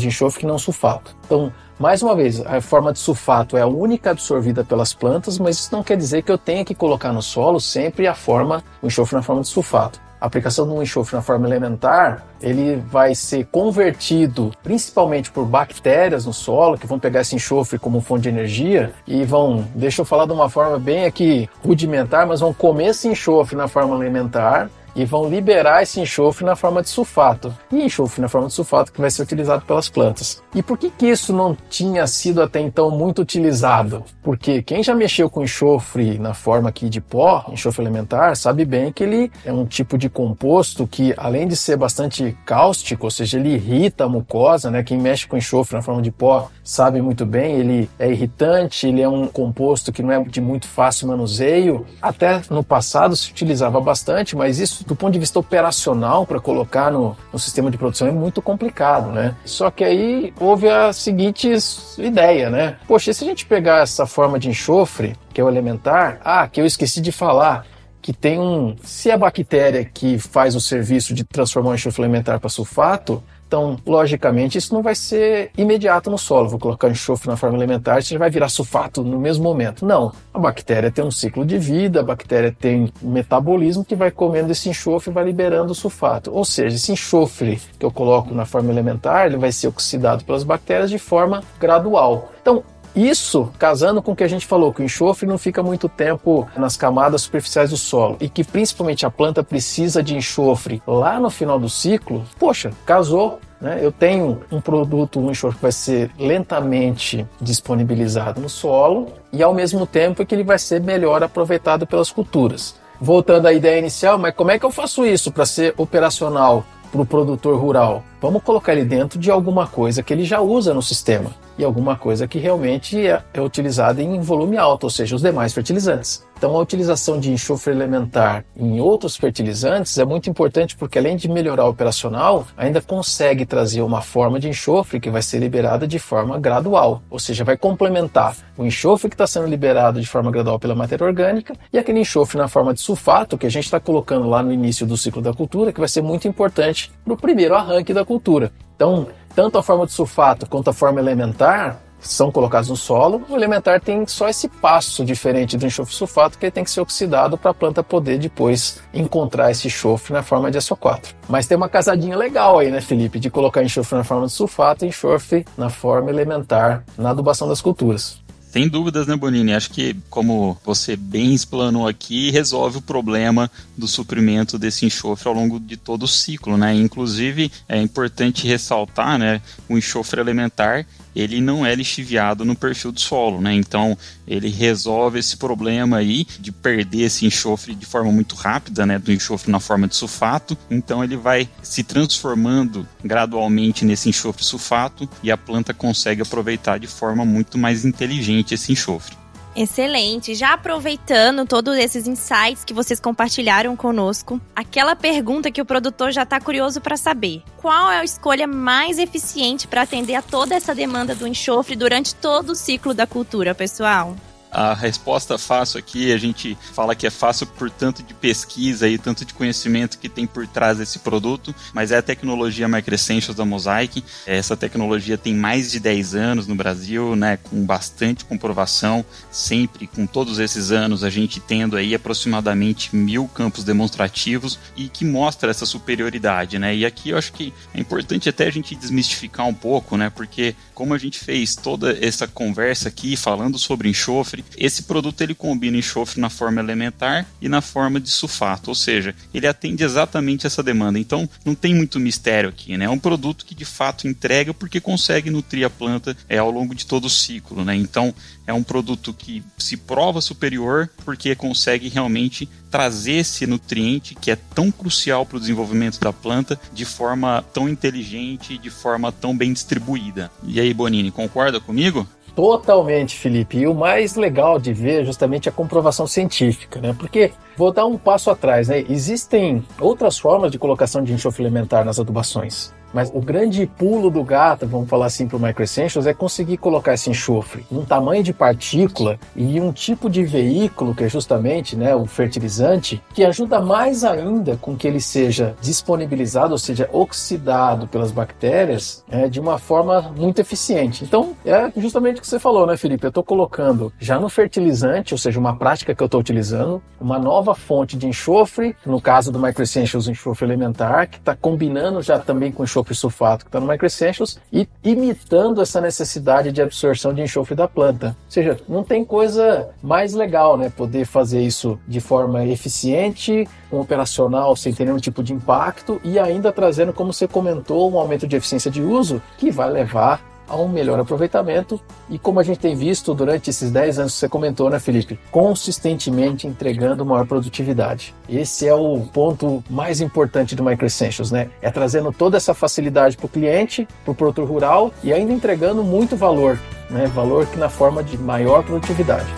[0.00, 1.16] de enxofre que não sulfato.
[1.24, 5.58] Então, mais uma vez, a forma de sulfato é a única absorvida pelas plantas, mas
[5.58, 8.86] isso não quer dizer que eu tenha que colocar no solo sempre a forma, o
[8.86, 13.14] enxofre na forma de sulfato a aplicação de um enxofre na forma elementar, ele vai
[13.14, 18.28] ser convertido principalmente por bactérias no solo, que vão pegar esse enxofre como fonte de
[18.28, 22.88] energia e vão, deixa eu falar de uma forma bem aqui rudimentar, mas vão comer
[22.88, 24.68] esse enxofre na forma elementar
[25.00, 27.56] e vão liberar esse enxofre na forma de sulfato.
[27.72, 30.42] E enxofre na forma de sulfato que vai ser utilizado pelas plantas.
[30.54, 34.04] E por que, que isso não tinha sido até então muito utilizado?
[34.22, 38.92] Porque quem já mexeu com enxofre na forma aqui de pó, enxofre elementar, sabe bem
[38.92, 43.38] que ele é um tipo de composto que, além de ser bastante cáustico, ou seja,
[43.38, 44.82] ele irrita a mucosa, né?
[44.82, 49.00] Quem mexe com enxofre na forma de pó sabe muito bem, ele é irritante, ele
[49.00, 51.86] é um composto que não é de muito fácil manuseio.
[52.02, 56.90] Até no passado se utilizava bastante, mas isso do ponto de vista operacional para colocar
[56.90, 59.36] no, no sistema de produção é muito complicado, né?
[59.44, 61.48] Só que aí houve a seguinte
[61.96, 62.76] ideia, né?
[62.88, 66.48] Poxa, e se a gente pegar essa forma de enxofre, que é o elementar, ah,
[66.48, 67.64] que eu esqueci de falar,
[68.02, 68.74] que tem um.
[68.82, 73.76] Se a bactéria que faz o serviço de transformar o enxofre elementar para sulfato, então,
[73.84, 76.48] logicamente, isso não vai ser imediato no solo.
[76.48, 79.84] Vou colocar enxofre na forma elementar, isso vai virar sulfato no mesmo momento.
[79.84, 80.12] Não.
[80.32, 84.52] A bactéria tem um ciclo de vida, a bactéria tem um metabolismo que vai comendo
[84.52, 86.32] esse enxofre e vai liberando o sulfato.
[86.32, 90.44] Ou seja, esse enxofre que eu coloco na forma elementar, ele vai ser oxidado pelas
[90.44, 92.30] bactérias de forma gradual.
[92.40, 92.62] Então,
[92.94, 96.48] isso casando com o que a gente falou, que o enxofre não fica muito tempo
[96.56, 101.30] nas camadas superficiais do solo e que principalmente a planta precisa de enxofre lá no
[101.30, 103.38] final do ciclo, poxa, casou.
[103.60, 103.78] Né?
[103.82, 109.54] Eu tenho um produto, um enxofre que vai ser lentamente disponibilizado no solo e ao
[109.54, 112.74] mesmo tempo que ele vai ser melhor aproveitado pelas culturas.
[113.00, 117.00] Voltando à ideia inicial, mas como é que eu faço isso para ser operacional para
[117.00, 118.02] o produtor rural?
[118.20, 121.96] Vamos colocar ele dentro de alguma coisa que ele já usa no sistema e alguma
[121.96, 126.24] coisa que realmente é, é utilizada em volume alto, ou seja, os demais fertilizantes.
[126.40, 131.28] Então, a utilização de enxofre elementar em outros fertilizantes é muito importante porque, além de
[131.28, 135.98] melhorar o operacional, ainda consegue trazer uma forma de enxofre que vai ser liberada de
[135.98, 140.58] forma gradual, ou seja, vai complementar o enxofre que está sendo liberado de forma gradual
[140.58, 144.26] pela matéria orgânica e aquele enxofre na forma de sulfato que a gente está colocando
[144.26, 147.54] lá no início do ciclo da cultura, que vai ser muito importante para o primeiro
[147.54, 148.50] arranque da cultura.
[148.74, 153.22] Então, tanto a forma de sulfato quanto a forma elementar são colocados no solo.
[153.28, 156.80] O elementar tem só esse passo diferente do enxofre sulfato que ele tem que ser
[156.80, 161.14] oxidado para a planta poder depois encontrar esse enxofre na forma de SO4.
[161.28, 164.84] Mas tem uma casadinha legal aí, né, Felipe, de colocar enxofre na forma de sulfato
[164.84, 168.19] e enxofre na forma elementar na adubação das culturas.
[168.50, 169.54] Sem dúvidas, né, Bonini?
[169.54, 175.34] Acho que, como você bem explanou aqui, resolve o problema do suprimento desse enxofre ao
[175.34, 176.74] longo de todo o ciclo, né?
[176.74, 183.00] Inclusive, é importante ressaltar, né, o enxofre elementar ele não é lixiviado no perfil do
[183.00, 183.54] solo, né?
[183.54, 183.96] Então
[184.26, 188.98] ele resolve esse problema aí de perder esse enxofre de forma muito rápida, né?
[188.98, 190.56] Do enxofre na forma de sulfato.
[190.70, 196.86] Então ele vai se transformando gradualmente nesse enxofre sulfato e a planta consegue aproveitar de
[196.86, 199.16] forma muito mais inteligente esse enxofre.
[199.54, 200.34] Excelente.
[200.34, 206.22] Já aproveitando todos esses insights que vocês compartilharam conosco, aquela pergunta que o produtor já
[206.22, 210.74] está curioso para saber: qual é a escolha mais eficiente para atender a toda essa
[210.74, 214.16] demanda do enxofre durante todo o ciclo da cultura, pessoal?
[214.50, 218.98] A resposta fácil aqui, a gente fala que é fácil por tanto de pesquisa e
[218.98, 223.44] tanto de conhecimento que tem por trás desse produto, mas é a tecnologia Microessentials da
[223.44, 224.02] Mosaic.
[224.26, 230.06] Essa tecnologia tem mais de 10 anos no Brasil, né, com bastante comprovação, sempre com
[230.06, 235.66] todos esses anos a gente tendo aí aproximadamente mil campos demonstrativos e que mostra essa
[235.66, 236.74] superioridade, né?
[236.74, 240.10] E aqui eu acho que é importante até a gente desmistificar um pouco, né?
[240.10, 244.64] Porque como a gente fez toda essa conversa aqui falando sobre enxofre, enxofre.
[244.64, 249.14] Esse produto ele combina enxofre na forma elementar e na forma de sulfato, ou seja,
[249.32, 250.98] ele atende exatamente essa demanda.
[250.98, 252.86] Então, não tem muito mistério aqui, né?
[252.86, 256.74] É um produto que de fato entrega porque consegue nutrir a planta é, ao longo
[256.74, 257.74] de todo o ciclo, né?
[257.74, 258.14] Então,
[258.46, 264.36] é um produto que se prova superior porque consegue realmente trazer esse nutriente que é
[264.36, 269.52] tão crucial para o desenvolvimento da planta de forma tão inteligente, de forma tão bem
[269.52, 270.30] distribuída.
[270.44, 272.08] E aí, Bonini, concorda comigo?
[272.34, 273.58] Totalmente, Felipe.
[273.58, 276.94] E o mais legal de ver é justamente a comprovação científica, né?
[276.98, 278.84] Porque vou dar um passo atrás, né?
[278.88, 282.72] Existem outras formas de colocação de enxofre elementar nas adubações.
[282.92, 286.94] Mas o grande pulo do gato, vamos falar assim para o Microessentials, é conseguir colocar
[286.94, 291.94] esse enxofre um tamanho de partícula e um tipo de veículo, que é justamente né,
[291.94, 298.10] o fertilizante, que ajuda mais ainda com que ele seja disponibilizado, ou seja, oxidado pelas
[298.10, 301.04] bactérias é, de uma forma muito eficiente.
[301.04, 303.04] Então, é justamente o que você falou, né, Felipe?
[303.04, 307.18] Eu estou colocando já no fertilizante, ou seja, uma prática que eu estou utilizando, uma
[307.18, 312.50] nova fonte de enxofre, no caso do Microessentials, enxofre elementar, que está combinando já também
[312.50, 317.22] com enxofre enxofre sulfato que está no Microessentials e imitando essa necessidade de absorção de
[317.22, 318.08] enxofre da planta.
[318.08, 320.70] Ou seja, não tem coisa mais legal, né?
[320.74, 326.18] Poder fazer isso de forma eficiente, um operacional sem ter nenhum tipo de impacto e
[326.18, 330.56] ainda trazendo, como você comentou, um aumento de eficiência de uso que vai levar a
[330.56, 334.28] um melhor aproveitamento e como a gente tem visto durante esses 10 anos que você
[334.28, 335.18] comentou, né, Felipe?
[335.30, 338.12] Consistentemente entregando maior produtividade.
[338.28, 341.50] Esse é o ponto mais importante do Micro Essentials, né?
[341.62, 345.84] É trazendo toda essa facilidade para o cliente, para o produtor rural e ainda entregando
[345.84, 346.58] muito valor,
[346.90, 347.06] né?
[347.06, 349.30] Valor que na forma de maior produtividade.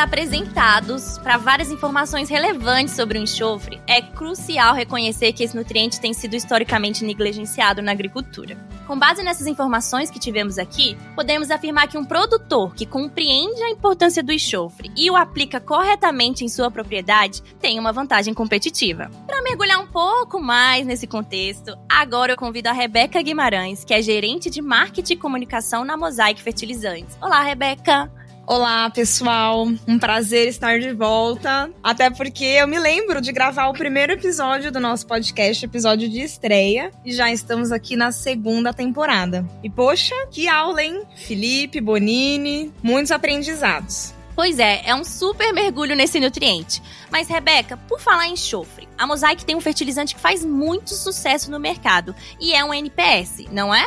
[0.00, 6.14] Apresentados para várias informações relevantes sobre o enxofre, é crucial reconhecer que esse nutriente tem
[6.14, 8.56] sido historicamente negligenciado na agricultura.
[8.86, 13.70] Com base nessas informações que tivemos aqui, podemos afirmar que um produtor que compreende a
[13.70, 19.10] importância do enxofre e o aplica corretamente em sua propriedade tem uma vantagem competitiva.
[19.26, 24.00] Para mergulhar um pouco mais nesse contexto, agora eu convido a Rebeca Guimarães, que é
[24.00, 27.16] gerente de marketing e comunicação na Mosaic Fertilizantes.
[27.20, 28.19] Olá, Rebeca!
[28.50, 29.64] Olá, pessoal.
[29.86, 31.70] Um prazer estar de volta.
[31.84, 36.20] Até porque eu me lembro de gravar o primeiro episódio do nosso podcast, episódio de
[36.20, 39.48] estreia, e já estamos aqui na segunda temporada.
[39.62, 41.04] E poxa, que aula, hein?
[41.14, 44.12] Felipe, Bonini, muitos aprendizados.
[44.34, 46.82] Pois é, é um super mergulho nesse nutriente.
[47.08, 51.52] Mas, Rebeca, por falar em enxofre, a Mosaic tem um fertilizante que faz muito sucesso
[51.52, 53.86] no mercado e é um NPS, não é?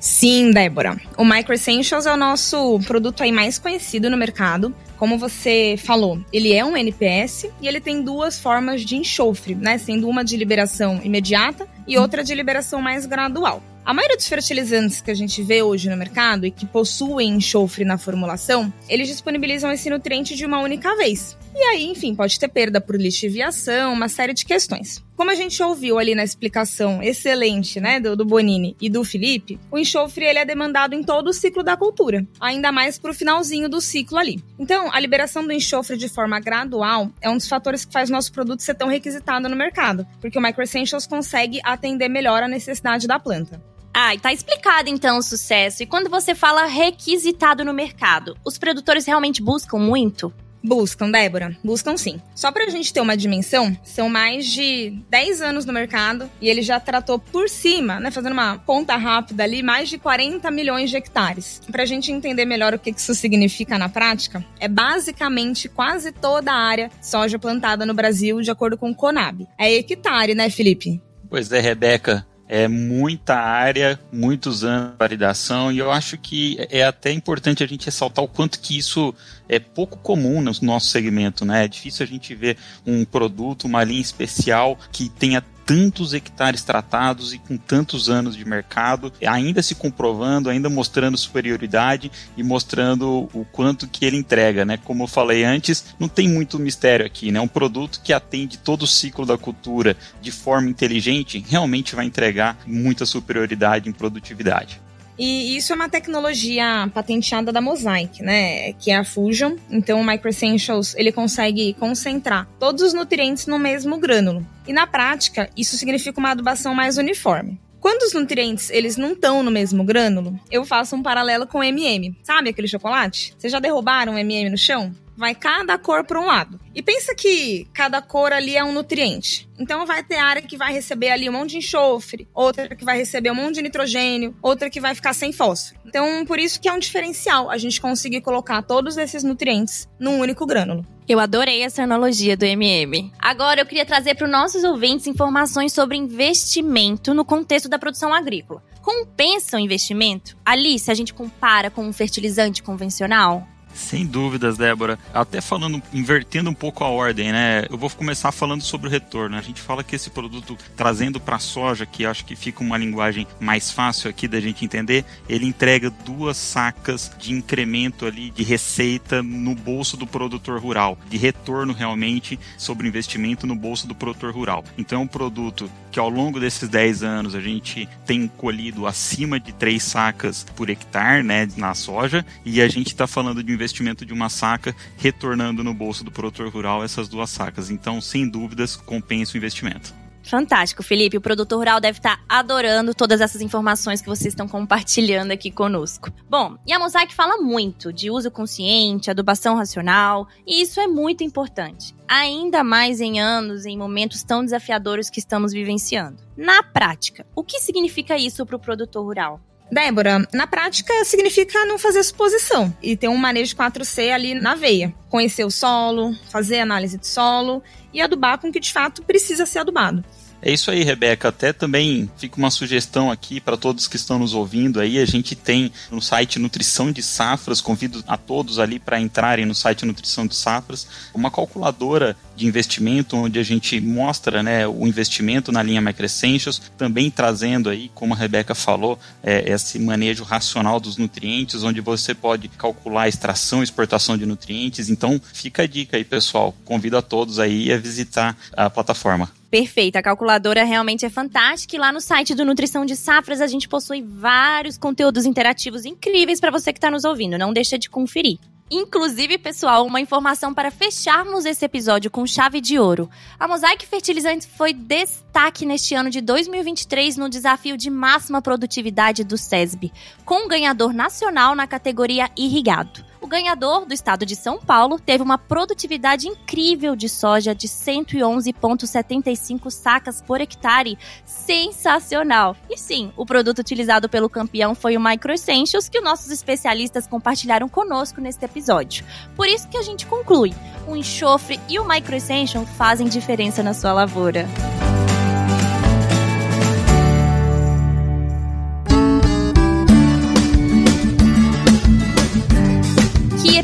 [0.00, 0.96] Sim, Débora.
[1.16, 4.74] O Micro Essentials é o nosso produto aí mais conhecido no mercado.
[4.96, 9.78] Como você falou, ele é um NPS e ele tem duas formas de enxofre, né?
[9.78, 13.62] Sendo uma de liberação imediata e outra de liberação mais gradual.
[13.84, 17.84] A maioria dos fertilizantes que a gente vê hoje no mercado e que possuem enxofre
[17.86, 21.38] na formulação, eles disponibilizam esse nutriente de uma única vez.
[21.58, 25.04] E aí, enfim, pode ter perda por lixiviação, uma série de questões.
[25.16, 29.58] Como a gente ouviu ali na explicação excelente, né, do, do Bonini e do Felipe,
[29.68, 33.14] o enxofre ele é demandado em todo o ciclo da cultura, ainda mais para o
[33.14, 34.40] finalzinho do ciclo ali.
[34.56, 38.30] Então, a liberação do enxofre de forma gradual é um dos fatores que faz nosso
[38.30, 43.08] produto ser tão requisitado no mercado, porque o Micro Essentials consegue atender melhor a necessidade
[43.08, 43.60] da planta.
[43.92, 45.82] Ah, e tá explicado então o sucesso.
[45.82, 50.32] E quando você fala requisitado no mercado, os produtores realmente buscam muito?
[50.68, 51.56] Buscam, Débora.
[51.64, 52.20] Buscam sim.
[52.34, 56.60] Só pra gente ter uma dimensão, são mais de 10 anos no mercado e ele
[56.60, 60.96] já tratou por cima, né, fazendo uma conta rápida ali, mais de 40 milhões de
[60.96, 61.62] hectares.
[61.72, 66.56] Pra gente entender melhor o que isso significa na prática, é basicamente quase toda a
[66.56, 69.48] área soja plantada no Brasil, de acordo com o Conab.
[69.56, 71.00] É hectare, né, Felipe?
[71.30, 76.82] Pois é, Rebeca é muita área, muitos anos de validação, e eu acho que é
[76.82, 79.14] até importante a gente ressaltar o quanto que isso
[79.48, 81.64] é pouco comum no nosso segmento, né?
[81.66, 82.56] É difícil a gente ver
[82.86, 88.42] um produto, uma linha especial que tenha tantos hectares tratados e com tantos anos de
[88.42, 94.78] mercado, ainda se comprovando, ainda mostrando superioridade e mostrando o quanto que ele entrega, né?
[94.78, 97.38] Como eu falei antes, não tem muito mistério aqui, né?
[97.38, 102.56] Um produto que atende todo o ciclo da cultura de forma inteligente realmente vai entregar
[102.66, 104.80] muita superioridade em produtividade.
[105.18, 108.72] E isso é uma tecnologia patenteada da Mosaic, né?
[108.74, 109.56] Que é a Fusion.
[109.68, 114.46] Então o Micro Essentials, ele consegue concentrar todos os nutrientes no mesmo grânulo.
[114.66, 117.58] E na prática, isso significa uma adubação mais uniforme.
[117.80, 121.64] Quando os nutrientes eles não estão no mesmo grânulo, eu faço um paralelo com o
[121.64, 122.16] MM.
[122.22, 123.34] Sabe aquele chocolate?
[123.38, 124.92] Vocês já derrubaram um MM no chão?
[125.18, 126.60] Vai cada cor para um lado.
[126.72, 129.48] E pensa que cada cor ali é um nutriente.
[129.58, 132.96] Então vai ter área que vai receber ali um monte de enxofre, outra que vai
[132.96, 135.80] receber um monte de nitrogênio, outra que vai ficar sem fósforo.
[135.84, 140.20] Então por isso que é um diferencial a gente conseguir colocar todos esses nutrientes num
[140.20, 140.86] único grânulo.
[141.08, 143.10] Eu adorei essa analogia do MM.
[143.18, 148.14] Agora eu queria trazer para os nossos ouvintes informações sobre investimento no contexto da produção
[148.14, 148.62] agrícola.
[148.82, 150.36] Compensa o investimento?
[150.44, 153.48] Ali, se a gente compara com um fertilizante convencional?
[153.78, 154.98] Sem dúvidas, Débora.
[155.14, 157.64] Até falando, invertendo um pouco a ordem, né?
[157.70, 159.36] Eu vou começar falando sobre o retorno.
[159.36, 162.76] A gente fala que esse produto, trazendo para a soja, que acho que fica uma
[162.76, 168.42] linguagem mais fácil aqui da gente entender, ele entrega duas sacas de incremento ali de
[168.42, 174.34] receita no bolso do produtor rural, de retorno realmente sobre investimento no bolso do produtor
[174.34, 174.64] rural.
[174.76, 179.38] Então, é um produto que ao longo desses 10 anos a gente tem colhido acima
[179.40, 183.54] de três sacas por hectare, né, na soja, e a gente está falando de um
[183.54, 187.70] investimento de uma saca retornando no bolso do produtor rural essas duas sacas.
[187.70, 189.94] Então, sem dúvidas, compensa o investimento.
[190.28, 191.16] Fantástico, Felipe.
[191.16, 196.12] O produtor rural deve estar adorando todas essas informações que vocês estão compartilhando aqui conosco.
[196.28, 201.24] Bom, e a Mosaic fala muito de uso consciente, adubação racional, e isso é muito
[201.24, 201.94] importante.
[202.06, 206.22] Ainda mais em anos, em momentos tão desafiadores que estamos vivenciando.
[206.36, 209.40] Na prática, o que significa isso para o produtor rural?
[209.70, 214.94] Débora, na prática significa não fazer suposição e ter um manejo 4C ali na veia.
[215.10, 219.44] Conhecer o solo, fazer análise de solo e adubar com o que de fato precisa
[219.44, 220.02] ser adubado.
[220.40, 221.28] É isso aí, Rebeca.
[221.28, 224.98] Até também fica uma sugestão aqui para todos que estão nos ouvindo aí.
[224.98, 229.54] A gente tem no site Nutrição de Safras, convido a todos ali para entrarem no
[229.54, 235.50] site Nutrição de Safras, uma calculadora de investimento onde a gente mostra né, o investimento
[235.50, 240.96] na linha Microessentials, também trazendo aí, como a Rebeca falou, é, esse manejo racional dos
[240.96, 244.88] nutrientes, onde você pode calcular a extração e exportação de nutrientes.
[244.88, 246.54] Então, fica a dica aí, pessoal.
[246.64, 249.37] Convido a todos aí a visitar a plataforma.
[249.50, 253.46] Perfeito, a calculadora realmente é fantástica e lá no site do Nutrição de Safras a
[253.46, 257.88] gente possui vários conteúdos interativos incríveis para você que está nos ouvindo, não deixa de
[257.88, 258.38] conferir.
[258.70, 263.08] Inclusive, pessoal, uma informação para fecharmos esse episódio com chave de ouro.
[263.40, 269.38] A Mosaic Fertilizantes foi destaque neste ano de 2023 no desafio de máxima produtividade do
[269.38, 269.90] SESB,
[270.26, 273.07] com um ganhador nacional na categoria irrigado.
[273.28, 280.20] Ganhador do estado de São Paulo teve uma produtividade incrível de soja de 111,75 sacas
[280.20, 280.98] por hectare.
[281.24, 282.56] Sensacional!
[282.68, 287.06] E sim, o produto utilizado pelo campeão foi o Micro Essentials, que os nossos especialistas
[287.06, 289.04] compartilharam conosco neste episódio.
[289.36, 290.52] Por isso que a gente conclui:
[290.86, 294.48] o enxofre e o Micro Essentials fazem diferença na sua lavoura.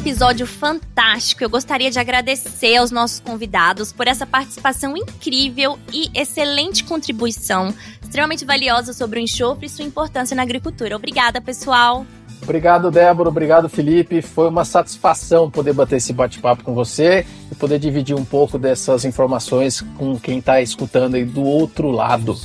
[0.04, 1.42] Episódio fantástico.
[1.42, 8.44] Eu gostaria de agradecer aos nossos convidados por essa participação incrível e excelente contribuição, extremamente
[8.44, 10.94] valiosa sobre o enxofre e sua importância na agricultura.
[10.94, 12.04] Obrigada, pessoal.
[12.42, 13.30] Obrigado, Débora.
[13.30, 14.20] Obrigado, Felipe.
[14.20, 19.06] Foi uma satisfação poder bater esse bate-papo com você e poder dividir um pouco dessas
[19.06, 22.36] informações com quem está escutando aí do outro lado.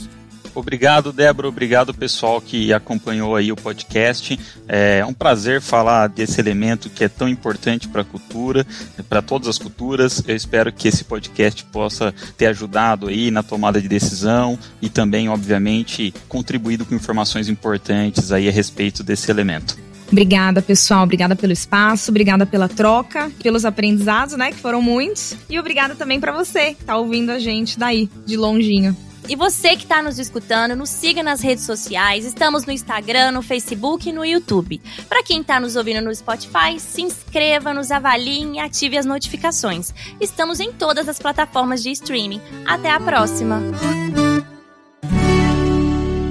[0.59, 1.47] Obrigado, Débora.
[1.47, 4.37] Obrigado, pessoal que acompanhou aí o podcast.
[4.67, 8.67] É um prazer falar desse elemento que é tão importante para a cultura,
[9.07, 10.21] para todas as culturas.
[10.27, 15.29] Eu espero que esse podcast possa ter ajudado aí na tomada de decisão e também,
[15.29, 19.77] obviamente, contribuído com informações importantes aí a respeito desse elemento.
[20.11, 21.03] Obrigada, pessoal.
[21.03, 25.35] Obrigada pelo espaço, obrigada pela troca, pelos aprendizados, né, que foram muitos.
[25.49, 28.95] E obrigada também para você que tá ouvindo a gente daí, de longinho.
[29.29, 32.25] E você que está nos escutando, nos siga nas redes sociais.
[32.25, 34.81] Estamos no Instagram, no Facebook e no YouTube.
[35.07, 39.93] Para quem está nos ouvindo no Spotify, se inscreva, nos avalie e ative as notificações.
[40.19, 42.41] Estamos em todas as plataformas de streaming.
[42.65, 43.61] Até a próxima!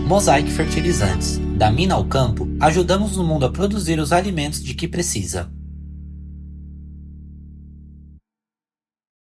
[0.08, 1.38] Mosaic Fertilizantes.
[1.56, 5.48] Da mina ao campo, ajudamos o mundo a produzir os alimentos de que precisa.